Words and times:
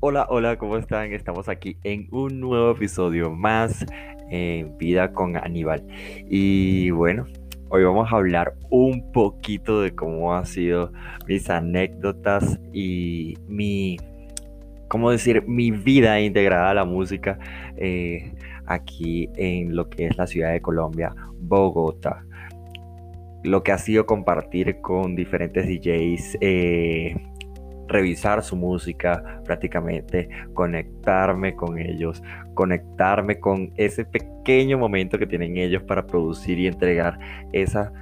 Hola, 0.00 0.28
hola, 0.30 0.58
¿cómo 0.58 0.76
están? 0.76 1.12
Estamos 1.12 1.48
aquí 1.48 1.76
en 1.82 2.06
un 2.12 2.38
nuevo 2.38 2.70
episodio 2.70 3.32
más 3.32 3.84
en 4.30 4.78
Vida 4.78 5.12
con 5.12 5.36
Aníbal. 5.36 5.84
Y 6.30 6.90
bueno, 6.90 7.26
hoy 7.68 7.82
vamos 7.82 8.12
a 8.12 8.14
hablar 8.14 8.54
un 8.70 9.10
poquito 9.10 9.80
de 9.80 9.96
cómo 9.96 10.36
han 10.36 10.46
sido 10.46 10.92
mis 11.26 11.50
anécdotas 11.50 12.60
y 12.72 13.38
mi, 13.48 13.96
¿cómo 14.86 15.10
decir? 15.10 15.42
Mi 15.48 15.72
vida 15.72 16.20
integrada 16.20 16.70
a 16.70 16.74
la 16.74 16.84
música 16.84 17.36
eh, 17.76 18.32
aquí 18.66 19.28
en 19.34 19.74
lo 19.74 19.90
que 19.90 20.06
es 20.06 20.16
la 20.16 20.28
ciudad 20.28 20.52
de 20.52 20.62
Colombia, 20.62 21.12
Bogotá. 21.40 22.24
Lo 23.42 23.64
que 23.64 23.72
ha 23.72 23.78
sido 23.78 24.06
compartir 24.06 24.80
con 24.80 25.16
diferentes 25.16 25.66
DJs. 25.66 26.38
Eh, 26.40 27.16
revisar 27.88 28.42
su 28.42 28.56
música 28.56 29.42
prácticamente, 29.44 30.28
conectarme 30.54 31.54
con 31.54 31.78
ellos, 31.78 32.22
conectarme 32.54 33.40
con 33.40 33.72
ese 33.76 34.04
pequeño 34.04 34.78
momento 34.78 35.18
que 35.18 35.26
tienen 35.26 35.56
ellos 35.56 35.82
para 35.82 36.06
producir 36.06 36.58
y 36.58 36.66
entregar 36.66 37.18
esa, 37.52 37.92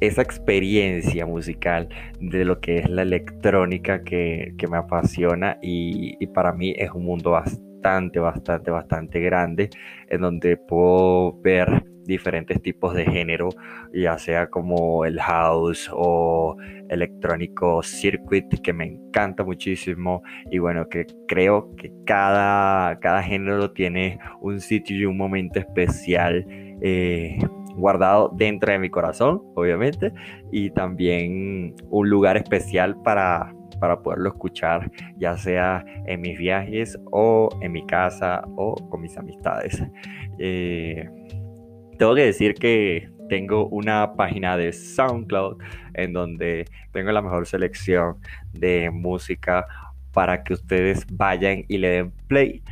esa 0.00 0.22
experiencia 0.22 1.26
musical 1.26 1.88
de 2.20 2.44
lo 2.44 2.60
que 2.60 2.78
es 2.78 2.88
la 2.88 3.02
electrónica 3.02 4.02
que, 4.02 4.54
me 4.70 4.76
apasiona 4.76 5.58
y, 5.62 6.16
y 6.18 6.26
para 6.28 6.52
mí 6.52 6.74
es 6.76 6.90
un 6.90 7.04
mundo 7.04 7.32
bastante, 7.32 8.18
bastante, 8.18 8.70
bastante 8.70 9.20
grande 9.20 9.70
en 10.08 10.20
donde 10.20 10.56
puedo 10.56 11.40
ver 11.40 11.84
diferentes 12.08 12.60
tipos 12.60 12.94
de 12.94 13.04
género, 13.04 13.50
ya 13.92 14.18
sea 14.18 14.48
como 14.48 15.04
el 15.04 15.20
house 15.20 15.88
o 15.92 16.56
electrónico 16.88 17.82
circuit, 17.82 18.60
que 18.62 18.72
me 18.72 18.86
encanta 18.86 19.44
muchísimo. 19.44 20.22
Y 20.50 20.58
bueno, 20.58 20.88
que 20.88 21.06
creo 21.28 21.76
que 21.76 21.92
cada, 22.04 22.98
cada 22.98 23.22
género 23.22 23.70
tiene 23.70 24.18
un 24.40 24.60
sitio 24.60 24.96
y 24.96 25.04
un 25.04 25.16
momento 25.16 25.60
especial. 25.60 26.44
Eh, 26.80 27.38
guardado 27.76 28.32
dentro 28.34 28.72
de 28.72 28.78
mi 28.80 28.90
corazón, 28.90 29.40
obviamente, 29.54 30.12
y 30.50 30.70
también 30.70 31.76
un 31.90 32.10
lugar 32.10 32.36
especial 32.36 33.00
para, 33.02 33.54
para 33.78 34.02
poderlo 34.02 34.30
escuchar, 34.30 34.90
ya 35.16 35.36
sea 35.36 35.84
en 36.06 36.20
mis 36.20 36.36
viajes 36.36 36.98
o 37.12 37.48
en 37.60 37.70
mi 37.72 37.86
casa 37.86 38.42
o 38.56 38.74
con 38.88 39.00
mis 39.00 39.16
amistades. 39.16 39.80
Eh, 40.38 41.08
tengo 41.98 42.14
que 42.14 42.24
decir 42.24 42.54
que 42.54 43.10
tengo 43.28 43.66
una 43.68 44.14
página 44.14 44.56
de 44.56 44.72
SoundCloud 44.72 45.58
en 45.94 46.12
donde 46.12 46.64
tengo 46.92 47.12
la 47.12 47.20
mejor 47.20 47.46
selección 47.46 48.16
de 48.52 48.90
música 48.90 49.66
para 50.12 50.42
que 50.42 50.54
ustedes 50.54 51.06
vayan 51.12 51.64
y 51.68 51.78
le 51.78 51.88
den 51.88 52.12
play 52.26 52.62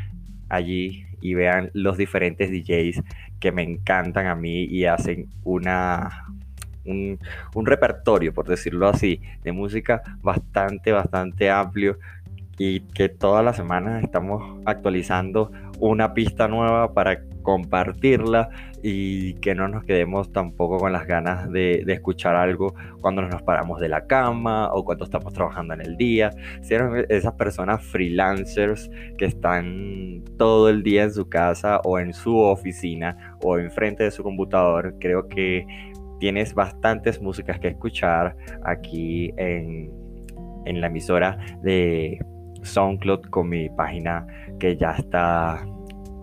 allí 0.49 1.05
y 1.21 1.35
vean 1.35 1.71
los 1.75 1.99
diferentes 1.99 2.51
DJs 2.51 3.03
que 3.41 3.53
me 3.53 3.63
encantan 3.63 4.27
a 4.27 4.35
mí 4.35 4.65
y 4.65 4.87
hacen 4.87 5.29
una 5.45 6.25
un, 6.85 7.19
un, 7.55 7.67
repertorio, 7.67 8.33
por 8.33 8.47
decirlo 8.47 8.89
así, 8.89 9.21
de 9.43 9.51
música 9.51 10.03
bastante, 10.23 10.93
bastante 10.93 11.51
amplio 11.51 11.99
y 12.59 12.81
que 12.81 13.09
todas 13.09 13.45
las 13.45 13.57
semanas 13.57 14.05
estamos 14.05 14.61
actualizando 14.65 15.51
una 15.81 16.15
pista 16.15 16.47
nueva 16.47 16.95
para 16.95 17.21
compartirla 17.47 18.51
y 18.83 19.35
que 19.35 19.55
no 19.55 19.69
nos 19.69 19.85
quedemos 19.85 20.33
tampoco 20.33 20.79
con 20.79 20.93
las 20.93 21.07
ganas 21.07 21.49
de, 21.53 21.85
escuchar 21.87 22.35
algo 22.35 22.75
cuando 23.01 23.23
nos 23.23 23.41
paramos 23.43 23.81
de 23.81 23.89
la 23.89 24.09
cama 24.09 24.73
o 24.73 24.85
cuando 24.85 25.05
estamos 25.05 25.33
trabajando 25.33 25.73
en 25.75 25.81
el 25.81 25.97
día. 25.97 26.33
Si 26.63 26.75
eran 26.75 27.07
esas 27.09 27.35
personas 27.35 27.85
freelancers 27.85 28.91
que 29.17 29.27
están 29.27 30.25
todo 30.37 30.69
el 30.69 30.83
día 30.83 31.05
en 31.05 31.13
su 31.13 31.29
casa 31.29 31.81
o 31.85 32.01
en 32.01 32.13
su 32.13 32.37
oficina 32.37 33.37
o 33.45 33.59
enfrente 33.59 34.03
de 34.03 34.11
su 34.11 34.25
computador, 34.25 34.97
creo 34.99 35.29
que 35.29 35.65
tienes 36.19 36.53
bastantes 36.53 37.23
músicas 37.23 37.61
que 37.61 37.69
escuchar 37.69 38.37
aquí 38.65 39.33
en, 39.37 39.93
en 40.65 40.81
la 40.81 40.89
emisora 40.89 41.39
de 41.63 42.19
SoundCloud 42.63 43.21
con 43.31 43.49
mi 43.49 43.69
página 43.69 44.27
que 44.59 44.77
ya 44.77 44.91
está 44.91 45.65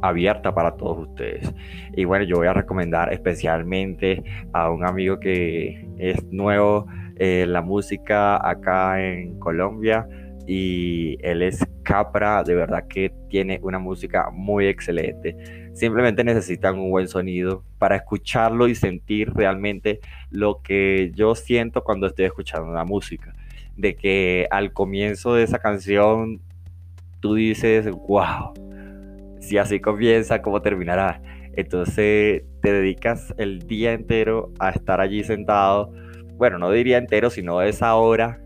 abierta 0.03 0.53
para 0.53 0.75
todos 0.75 1.07
ustedes. 1.07 1.53
Y 1.95 2.03
bueno, 2.05 2.25
yo 2.25 2.35
voy 2.35 2.47
a 2.47 2.53
recomendar 2.53 3.11
especialmente 3.13 4.23
a 4.51 4.69
un 4.69 4.85
amigo 4.85 5.19
que 5.19 5.87
es 5.97 6.23
nuevo 6.31 6.85
en 7.15 7.53
la 7.53 7.61
música 7.61 8.35
acá 8.47 9.01
en 9.01 9.39
Colombia 9.39 10.07
y 10.45 11.17
él 11.21 11.41
es 11.41 11.65
Capra, 11.83 12.43
de 12.43 12.55
verdad 12.55 12.85
que 12.87 13.13
tiene 13.29 13.59
una 13.63 13.79
música 13.79 14.29
muy 14.31 14.67
excelente. 14.67 15.35
Simplemente 15.73 16.23
necesitan 16.23 16.77
un 16.79 16.91
buen 16.91 17.07
sonido 17.07 17.63
para 17.77 17.95
escucharlo 17.95 18.67
y 18.67 18.75
sentir 18.75 19.33
realmente 19.33 19.99
lo 20.29 20.61
que 20.61 21.11
yo 21.15 21.33
siento 21.35 21.83
cuando 21.83 22.07
estoy 22.07 22.25
escuchando 22.25 22.73
la 22.73 22.83
música 22.83 23.33
de 23.75 23.95
que 23.95 24.47
al 24.51 24.71
comienzo 24.73 25.33
de 25.33 25.43
esa 25.43 25.59
canción 25.59 26.41
tú 27.19 27.35
dices, 27.35 27.89
wow, 27.89 28.53
si 29.43 29.57
así 29.57 29.79
comienza, 29.79 30.41
¿cómo 30.41 30.61
terminará? 30.61 31.21
Entonces 31.55 32.43
te 32.61 32.73
dedicas 32.73 33.33
el 33.37 33.59
día 33.59 33.93
entero 33.93 34.51
a 34.59 34.69
estar 34.69 35.01
allí 35.01 35.23
sentado, 35.23 35.91
bueno, 36.35 36.57
no 36.57 36.71
diría 36.71 36.97
entero, 36.97 37.29
sino 37.29 37.61
esa 37.61 37.95
hora 37.95 38.41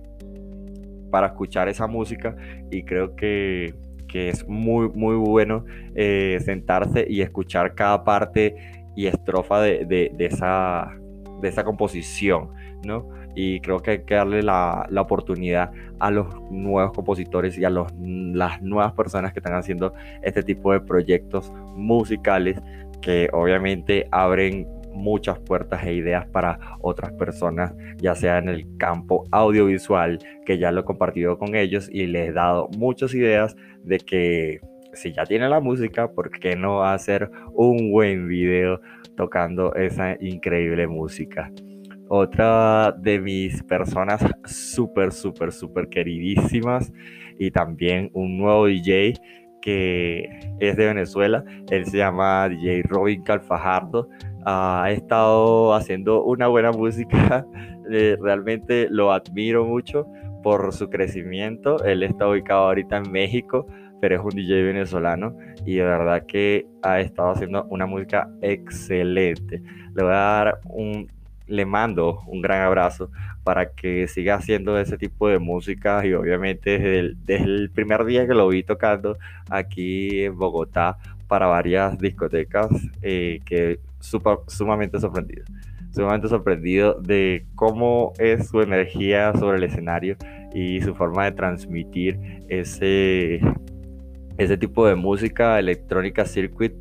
para 1.12 1.28
escuchar 1.28 1.70
esa 1.70 1.88
música 1.88 2.36
y 2.72 2.84
creo 2.84 3.16
que, 3.16 3.74
es 4.14 4.48
muy, 4.48 4.90
muy 4.90 5.16
bueno 5.16 5.64
eh, 5.94 6.40
sentarse 6.44 7.06
y 7.08 7.22
escuchar 7.22 7.76
cada 7.76 8.04
parte 8.04 8.56
y 8.96 9.06
estrofa 9.06 9.62
de, 9.62 10.12
esa, 10.18 10.92
de 11.40 11.48
esa 11.48 11.64
composición, 11.64 12.50
¿no? 12.84 13.08
Y 13.40 13.60
creo 13.60 13.78
que 13.78 13.92
hay 13.92 14.00
que 14.00 14.16
darle 14.16 14.42
la, 14.42 14.88
la 14.90 15.02
oportunidad 15.02 15.72
a 16.00 16.10
los 16.10 16.26
nuevos 16.50 16.92
compositores 16.92 17.56
y 17.56 17.66
a 17.66 17.70
los, 17.70 17.94
las 18.00 18.64
nuevas 18.64 18.94
personas 18.94 19.32
que 19.32 19.38
están 19.38 19.54
haciendo 19.54 19.94
este 20.24 20.42
tipo 20.42 20.74
de 20.74 20.80
proyectos 20.80 21.52
musicales 21.76 22.60
que 23.00 23.30
obviamente 23.32 24.08
abren 24.10 24.68
muchas 24.92 25.38
puertas 25.38 25.86
e 25.86 25.94
ideas 25.94 26.26
para 26.30 26.58
otras 26.82 27.12
personas, 27.12 27.76
ya 27.98 28.16
sea 28.16 28.40
en 28.40 28.50
el 28.50 28.66
campo 28.78 29.24
audiovisual, 29.30 30.18
que 30.44 30.58
ya 30.58 30.72
lo 30.72 30.82
he 30.82 30.86
compartido 30.86 31.38
con 31.38 31.54
ellos 31.54 31.88
y 31.92 32.08
les 32.08 32.30
he 32.30 32.34
dado 32.34 32.70
muchas 32.76 33.14
ideas 33.14 33.56
de 33.84 34.00
que 34.00 34.62
si 34.94 35.14
ya 35.14 35.26
tienen 35.26 35.52
la 35.52 35.60
música, 35.60 36.12
¿por 36.12 36.32
qué 36.32 36.56
no 36.56 36.84
hacer 36.84 37.30
un 37.54 37.92
buen 37.92 38.28
video 38.28 38.82
tocando 39.16 39.76
esa 39.76 40.18
increíble 40.20 40.88
música? 40.88 41.52
Otra 42.10 42.92
de 42.92 43.20
mis 43.20 43.64
personas 43.64 44.24
súper, 44.46 45.12
súper, 45.12 45.52
súper 45.52 45.90
queridísimas 45.90 46.92
y 47.40 47.52
también 47.52 48.10
un 48.14 48.38
nuevo 48.38 48.68
DJ 48.68 49.14
que 49.62 50.30
es 50.60 50.78
de 50.78 50.86
Venezuela. 50.86 51.44
Él 51.70 51.86
se 51.86 51.98
llama 51.98 52.48
DJ 52.50 52.84
Robin 52.84 53.24
Calfajardo. 53.24 54.08
ha 54.46 54.90
estado 54.92 55.74
haciendo 55.74 56.24
una 56.24 56.48
buena 56.48 56.72
música. 56.72 57.46
Eh, 57.90 58.18
realmente 58.22 58.88
lo 58.90 59.14
admiro 59.14 59.64
mucho 59.64 60.06
por 60.44 60.74
su 60.74 60.90
crecimiento. 60.90 61.82
Él 61.86 62.04
está 62.04 62.28
ubicado 62.28 62.66
ahorita 62.66 62.98
en 62.98 63.10
México, 63.10 63.66
pero 64.02 64.16
es 64.16 64.22
un 64.22 64.32
DJ 64.32 64.64
venezolano 64.64 65.38
y 65.66 65.76
de 65.76 65.84
verdad 65.84 66.26
que 66.26 66.66
ha 66.84 67.00
estado 67.00 67.30
haciendo 67.32 67.66
una 67.70 67.86
música 67.86 68.30
excelente. 68.42 69.62
Le 69.96 70.04
voy 70.04 70.12
a 70.12 70.16
dar 70.16 70.60
un 70.66 71.08
le 71.48 71.66
mando 71.66 72.22
un 72.28 72.42
gran 72.42 72.62
abrazo 72.62 73.10
para 73.44 73.72
que 73.72 74.08
siga 74.08 74.36
haciendo 74.36 74.78
ese 74.78 74.98
tipo 74.98 75.28
de 75.30 75.40
música 75.40 76.06
y 76.06 76.14
obviamente 76.14 76.80
desde 76.80 77.44
el, 77.44 77.70
primer 77.72 78.04
día 78.06 78.28
que 78.28 78.34
lo 78.34 78.48
vi 78.50 78.64
tocando 78.64 79.18
aquí 79.50 80.24
en 80.24 80.38
Bogotá 80.38 80.98
para 81.28 81.48
varias 81.48 81.98
discotecas 81.98 82.68
eh, 83.02 83.40
que 83.46 83.80
sumamente 84.00 85.00
sorprendido 85.00 85.46
sumamente 85.92 86.28
sorprendido 86.28 86.96
de 87.02 87.46
cómo 87.56 88.14
es 88.20 88.50
su 88.50 88.62
energía 88.62 89.34
sobre 89.34 89.58
el 89.58 89.64
escenario 89.64 90.18
y 90.54 90.82
su 90.82 90.94
forma 90.94 91.26
de 91.26 91.32
transmitir 91.32 92.20
ese 92.50 93.42
ese 94.38 94.58
tipo 94.58 94.86
de 94.86 94.96
música 94.96 95.58
electrónica 95.58 96.26
circuit 96.26 96.74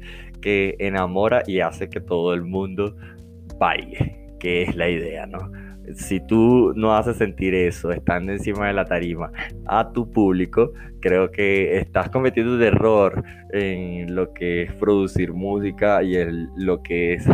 que 0.42 0.76
enamora 0.78 1.42
y 1.46 1.60
hace 1.60 1.88
que 1.88 2.00
todo 2.00 2.34
el 2.34 2.42
mundo 2.42 2.94
baile 3.58 4.25
que 4.38 4.62
es 4.62 4.76
la 4.76 4.88
idea, 4.88 5.26
¿no? 5.26 5.50
Si 5.94 6.20
tú 6.26 6.72
no 6.74 6.96
haces 6.96 7.16
sentir 7.16 7.54
eso 7.54 7.92
estando 7.92 8.32
encima 8.32 8.66
de 8.66 8.72
la 8.72 8.84
tarima 8.84 9.30
a 9.66 9.92
tu 9.92 10.10
público, 10.10 10.72
creo 11.00 11.30
que 11.30 11.78
estás 11.78 12.10
cometiendo 12.10 12.54
un 12.54 12.62
error 12.62 13.22
en 13.52 14.14
lo 14.14 14.32
que 14.32 14.62
es 14.62 14.72
producir 14.74 15.32
música 15.32 16.02
y 16.02 16.16
en 16.16 16.48
lo 16.56 16.82
que 16.82 17.14
es 17.14 17.28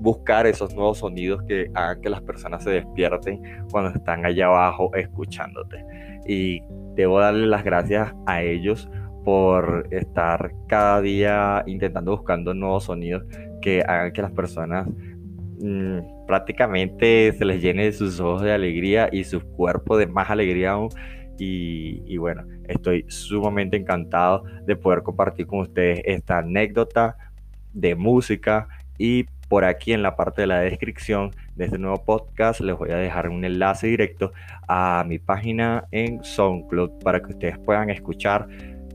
buscar 0.00 0.46
esos 0.46 0.74
nuevos 0.74 0.98
sonidos 0.98 1.42
que 1.48 1.70
hagan 1.74 2.00
que 2.00 2.10
las 2.10 2.22
personas 2.22 2.64
se 2.64 2.70
despierten 2.70 3.40
cuando 3.70 3.90
están 3.90 4.24
allá 4.24 4.46
abajo 4.46 4.94
escuchándote. 4.94 5.84
Y 6.26 6.62
debo 6.94 7.20
darle 7.20 7.46
las 7.46 7.64
gracias 7.64 8.14
a 8.26 8.42
ellos 8.42 8.88
por 9.24 9.86
estar 9.90 10.52
cada 10.68 11.00
día 11.00 11.62
intentando 11.66 12.12
buscando 12.12 12.54
nuevos 12.54 12.84
sonidos 12.84 13.24
que 13.60 13.82
hagan 13.82 14.12
que 14.12 14.22
las 14.22 14.32
personas 14.32 14.88
mm, 15.60 16.26
prácticamente 16.26 17.32
se 17.32 17.44
les 17.44 17.62
llene 17.62 17.92
sus 17.92 18.20
ojos 18.20 18.42
de 18.42 18.52
alegría 18.52 19.08
y 19.12 19.24
su 19.24 19.40
cuerpo 19.40 19.96
de 19.96 20.06
más 20.06 20.30
alegría 20.30 20.72
aún. 20.72 20.88
Y, 21.38 22.02
y, 22.06 22.18
bueno, 22.18 22.44
estoy 22.68 23.06
sumamente 23.08 23.76
encantado 23.76 24.44
de 24.66 24.76
poder 24.76 25.02
compartir 25.02 25.46
con 25.46 25.60
ustedes 25.60 26.02
esta 26.04 26.38
anécdota 26.38 27.16
de 27.72 27.94
música 27.94 28.68
y 28.98 29.24
por 29.50 29.64
aquí 29.64 29.92
en 29.92 30.02
la 30.02 30.14
parte 30.14 30.42
de 30.42 30.46
la 30.46 30.60
descripción 30.60 31.32
de 31.56 31.64
este 31.64 31.78
nuevo 31.78 32.04
podcast 32.04 32.60
les 32.60 32.76
voy 32.76 32.90
a 32.90 32.96
dejar 32.96 33.28
un 33.28 33.44
enlace 33.44 33.88
directo 33.88 34.32
a 34.68 35.04
mi 35.08 35.18
página 35.18 35.88
en 35.90 36.22
SoundCloud 36.22 37.02
para 37.02 37.20
que 37.20 37.32
ustedes 37.32 37.58
puedan 37.58 37.90
escuchar 37.90 38.46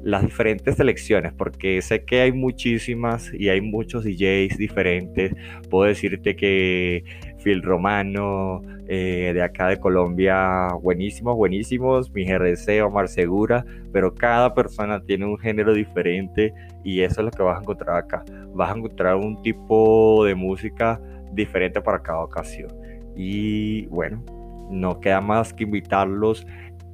las 0.05 0.21
diferentes 0.21 0.75
selecciones, 0.75 1.33
porque 1.33 1.81
sé 1.81 2.05
que 2.05 2.21
hay 2.21 2.31
muchísimas 2.31 3.33
y 3.33 3.49
hay 3.49 3.59
muchos 3.59 4.03
DJs 4.03 4.55
diferentes. 4.55 5.33
Puedo 5.71 5.85
decirte 5.85 6.35
que 6.35 7.03
Phil 7.43 7.63
Romano, 7.63 8.61
eh, 8.87 9.31
de 9.33 9.41
acá 9.41 9.67
de 9.67 9.79
Colombia, 9.79 10.67
buenísimos, 10.79 11.35
buenísimos, 11.35 12.11
mi 12.11 12.23
GRC, 12.23 12.83
Omar 12.83 13.07
Segura, 13.07 13.65
pero 13.91 14.13
cada 14.13 14.53
persona 14.53 15.01
tiene 15.01 15.25
un 15.25 15.39
género 15.39 15.73
diferente 15.73 16.53
y 16.83 17.01
eso 17.01 17.21
es 17.21 17.25
lo 17.25 17.31
que 17.31 17.41
vas 17.41 17.57
a 17.57 17.61
encontrar 17.61 17.97
acá. 17.97 18.23
Vas 18.53 18.71
a 18.71 18.77
encontrar 18.77 19.15
un 19.15 19.41
tipo 19.41 20.23
de 20.23 20.35
música 20.35 21.01
diferente 21.33 21.81
para 21.81 22.03
cada 22.03 22.19
ocasión. 22.19 22.69
Y 23.15 23.87
bueno, 23.87 24.23
no 24.69 24.99
queda 24.99 25.19
más 25.19 25.51
que 25.51 25.63
invitarlos 25.63 26.45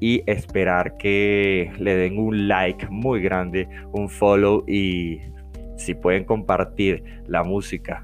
y 0.02 0.24
esperar 0.26 0.98
que 0.98 1.72
le 1.78 1.96
den 1.96 2.18
un 2.18 2.48
like 2.48 2.88
muy 2.90 3.22
grande, 3.22 3.70
un 3.94 4.10
follow 4.10 4.66
y 4.68 5.20
si 5.78 5.94
pueden 5.94 6.26
compartir 6.26 7.04
la 7.28 7.44
música 7.44 8.04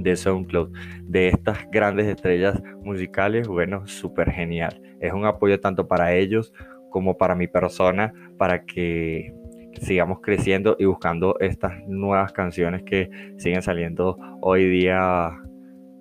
de 0.00 0.16
SoundCloud 0.16 0.72
de 1.02 1.28
estas 1.28 1.70
grandes 1.70 2.06
estrellas 2.06 2.60
musicales, 2.82 3.46
bueno, 3.46 3.86
súper 3.86 4.30
genial. 4.30 4.80
Es 5.00 5.12
un 5.12 5.26
apoyo 5.26 5.60
tanto 5.60 5.86
para 5.86 6.14
ellos 6.14 6.52
como 6.90 7.18
para 7.18 7.34
mi 7.34 7.46
persona, 7.46 8.14
para 8.38 8.64
que 8.64 9.34
sigamos 9.82 10.20
creciendo 10.22 10.76
y 10.78 10.86
buscando 10.86 11.38
estas 11.40 11.74
nuevas 11.86 12.32
canciones 12.32 12.82
que 12.84 13.10
siguen 13.36 13.60
saliendo 13.60 14.16
hoy 14.40 14.66
día 14.66 15.30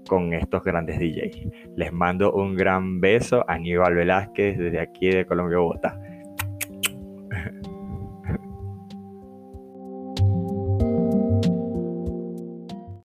con 0.07 0.33
estos 0.33 0.63
grandes 0.63 0.99
DJs. 0.99 1.75
Les 1.75 1.91
mando 1.91 2.33
un 2.33 2.55
gran 2.55 2.99
beso, 3.01 3.43
Aníbal 3.47 3.95
Velázquez, 3.95 4.57
desde 4.57 4.79
aquí 4.79 5.09
de 5.09 5.25
Colombia, 5.25 5.57
Bogotá. 5.57 5.99